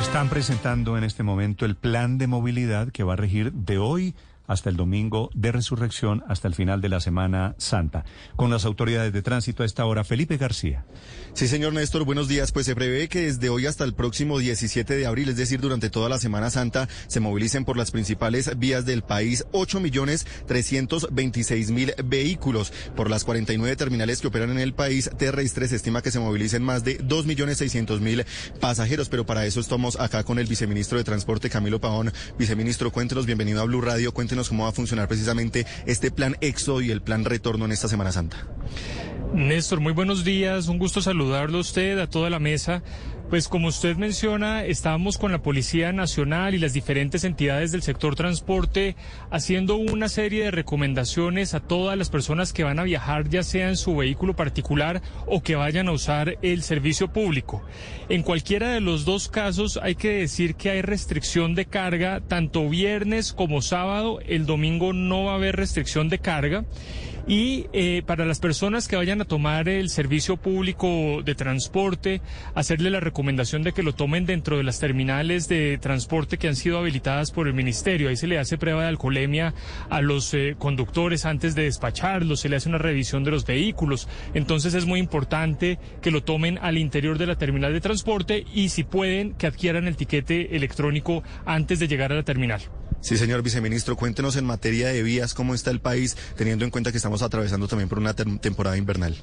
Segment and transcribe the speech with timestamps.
[0.00, 4.14] Están presentando en este momento el plan de movilidad que va a regir de hoy
[4.50, 8.04] hasta el domingo de resurrección, hasta el final de la Semana Santa.
[8.34, 10.84] Con las autoridades de tránsito a esta hora, Felipe García.
[11.34, 12.50] Sí, señor Néstor, buenos días.
[12.50, 15.88] Pues se prevé que desde hoy hasta el próximo 17 de abril, es decir, durante
[15.88, 21.70] toda la Semana Santa, se movilicen por las principales vías del país 8 millones 326
[21.70, 22.72] mil vehículos.
[22.96, 26.64] Por las 49 terminales que operan en el país terrestre se estima que se movilicen
[26.64, 28.24] más de 2 millones 600 mil
[28.58, 32.12] pasajeros, pero para eso estamos acá con el viceministro de Transporte, Camilo Pavón.
[32.36, 36.80] Viceministro, cuéntenos, bienvenido a Blue Radio, cuéntenos cómo va a funcionar precisamente este plan éxodo
[36.80, 38.46] y el plan retorno en esta Semana Santa.
[39.34, 42.82] Néstor, muy buenos días, un gusto saludarlo a usted, a toda la mesa.
[43.30, 48.16] Pues como usted menciona, estábamos con la Policía Nacional y las diferentes entidades del sector
[48.16, 48.96] transporte
[49.30, 53.68] haciendo una serie de recomendaciones a todas las personas que van a viajar, ya sea
[53.68, 57.62] en su vehículo particular o que vayan a usar el servicio público.
[58.08, 62.68] En cualquiera de los dos casos hay que decir que hay restricción de carga, tanto
[62.68, 64.18] viernes como sábado.
[64.26, 66.64] El domingo no va a haber restricción de carga.
[67.26, 72.20] Y eh, para las personas que vayan a tomar el servicio público de transporte,
[72.54, 76.56] hacerle la recomendación de que lo tomen dentro de las terminales de transporte que han
[76.56, 78.08] sido habilitadas por el ministerio.
[78.08, 79.54] Ahí se le hace prueba de alcoholemia
[79.90, 84.08] a los eh, conductores antes de despacharlos, se le hace una revisión de los vehículos.
[84.34, 88.70] Entonces es muy importante que lo tomen al interior de la terminal de transporte y
[88.70, 92.60] si pueden que adquieran el tiquete electrónico antes de llegar a la terminal.
[93.00, 96.90] Sí, señor viceministro, cuéntenos en materia de vías cómo está el país, teniendo en cuenta
[96.90, 99.16] que estamos atravesando también por una temporada invernal.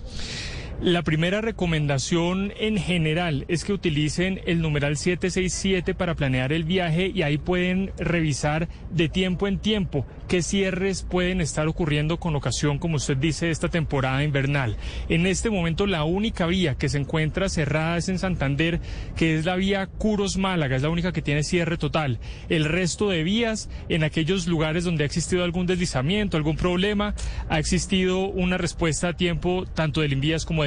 [0.79, 7.11] La primera recomendación en general es que utilicen el numeral 767 para planear el viaje
[7.11, 12.77] y ahí pueden revisar de tiempo en tiempo qué cierres pueden estar ocurriendo con ocasión,
[12.79, 14.77] como usted dice, de esta temporada invernal.
[15.09, 18.79] En este momento la única vía que se encuentra cerrada es en Santander,
[19.15, 22.19] que es la vía Curos Málaga, es la única que tiene cierre total.
[22.49, 27.15] El resto de vías, en aquellos lugares donde ha existido algún deslizamiento, algún problema,
[27.49, 30.66] ha existido una respuesta a tiempo tanto del Invías como de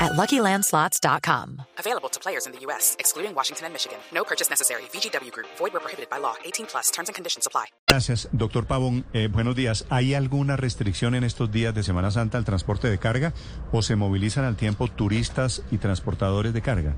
[0.00, 1.62] at LuckyLandSlots.com.
[1.78, 3.98] Available to players in the U.S., excluding Washington and Michigan.
[4.12, 4.82] No purchase necessary.
[4.92, 5.46] VGW Group.
[5.58, 6.34] Void where prohibited by law.
[6.44, 6.90] 18 plus.
[6.90, 7.66] Terms and conditions apply.
[7.88, 9.04] Gracias, doctor Pavón.
[9.12, 9.86] Eh, buenos días.
[9.90, 13.32] ¿Hay alguna restricción en estos días de Semana Santa al transporte de carga
[13.72, 16.94] o se movilizan al tiempo turistas y transportadores de carga?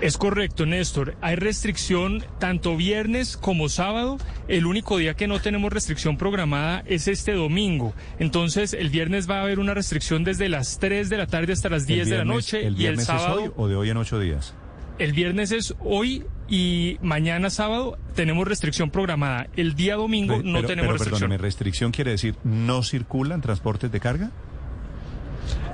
[0.00, 1.14] Es correcto, Néstor.
[1.20, 4.18] Hay restricción tanto viernes como sábado.
[4.48, 7.94] El único día que no tenemos restricción programada es este domingo.
[8.18, 11.68] Entonces, el viernes va a haber una restricción desde las 3 de la tarde hasta
[11.68, 12.66] las 10 de la noche.
[12.66, 14.54] ¿El viernes y el sábado, es hoy o de hoy en ocho días?
[14.98, 19.46] El viernes es hoy y mañana sábado tenemos restricción programada.
[19.56, 21.38] El día domingo no pero- tenemos pero, restricción.
[21.38, 24.30] ¿restricción quiere decir no circulan transportes de carga?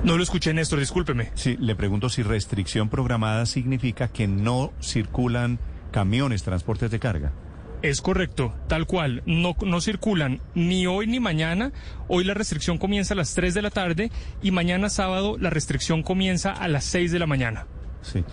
[0.03, 1.31] No lo escuché, Néstor, discúlpeme.
[1.35, 5.59] Sí, le pregunto si restricción programada significa que no circulan
[5.91, 7.33] camiones, transportes de carga.
[7.81, 9.23] Es correcto, tal cual.
[9.25, 11.71] No, no circulan ni hoy ni mañana.
[12.07, 14.11] Hoy la restricción comienza a las 3 de la tarde
[14.41, 17.67] y mañana sábado la restricción comienza a las 6 de la mañana.
[18.01, 18.23] Sí.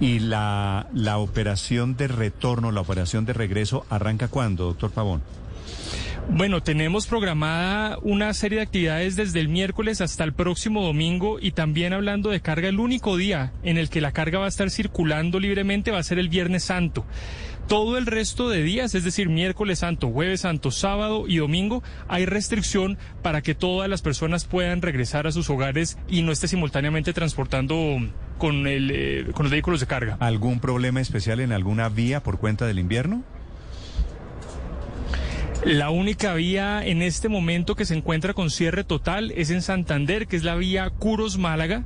[0.00, 5.22] ¿Y la, la operación de retorno, la operación de regreso, arranca cuándo, doctor Pavón?
[6.30, 11.50] Bueno, tenemos programada una serie de actividades desde el miércoles hasta el próximo domingo y
[11.50, 14.70] también hablando de carga, el único día en el que la carga va a estar
[14.70, 17.04] circulando libremente va a ser el Viernes Santo.
[17.68, 22.24] Todo el resto de días, es decir, miércoles santo, jueves santo, sábado y domingo, hay
[22.24, 27.12] restricción para que todas las personas puedan regresar a sus hogares y no esté simultáneamente
[27.12, 27.98] transportando
[28.38, 30.16] con, el, eh, con los vehículos de carga.
[30.20, 33.22] ¿Algún problema especial en alguna vía por cuenta del invierno?
[35.64, 40.26] La única vía en este momento que se encuentra con cierre total es en Santander,
[40.26, 41.84] que es la vía Curos Málaga.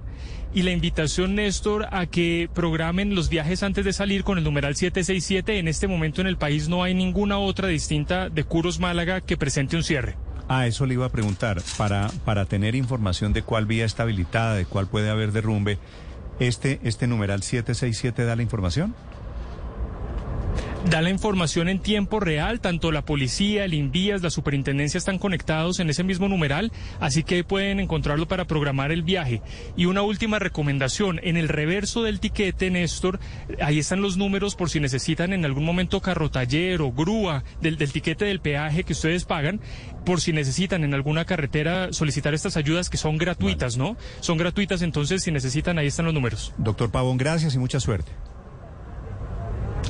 [0.54, 4.76] Y la invitación, Néstor, a que programen los viajes antes de salir con el numeral
[4.76, 5.58] 767.
[5.58, 9.36] En este momento en el país no hay ninguna otra distinta de Curos Málaga que
[9.36, 10.16] presente un cierre.
[10.48, 11.60] Ah, eso le iba a preguntar.
[11.76, 15.78] Para, para tener información de cuál vía está habilitada, de cuál puede haber derrumbe,
[16.40, 18.94] ¿este, este numeral 767 da la información?
[20.90, 25.80] Da la información en tiempo real, tanto la policía, el Invías, la superintendencia están conectados
[25.80, 29.42] en ese mismo numeral, así que pueden encontrarlo para programar el viaje.
[29.76, 33.18] Y una última recomendación, en el reverso del tiquete, Néstor,
[33.60, 37.76] ahí están los números por si necesitan en algún momento carro taller o grúa del,
[37.78, 39.60] del tiquete del peaje que ustedes pagan,
[40.04, 43.96] por si necesitan en alguna carretera solicitar estas ayudas que son gratuitas, ¿no?
[44.20, 46.54] Son gratuitas, entonces si necesitan, ahí están los números.
[46.58, 48.12] Doctor Pavón, gracias y mucha suerte.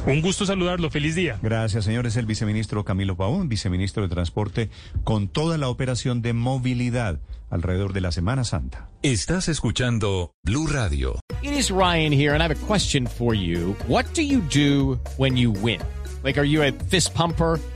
[0.07, 0.89] Un gusto saludarlo.
[0.89, 1.39] Feliz día.
[1.43, 2.07] Gracias, señor.
[2.07, 4.71] Es el viceministro Camilo Paún, viceministro de Transporte,
[5.03, 7.19] con toda la operación de movilidad
[7.51, 8.89] alrededor de la Semana Santa.
[9.03, 11.21] Estás escuchando Blue Radio.
[11.43, 13.77] It is Ryan here, and I have a question for you.
[13.89, 15.81] What do you do when you win?
[16.23, 17.59] Like, are you a fist pumper?